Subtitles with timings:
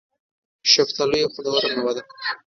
[0.73, 2.01] شفتالو یو خوندوره مېوه ده